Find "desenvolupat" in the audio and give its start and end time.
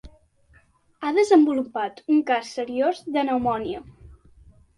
1.17-2.01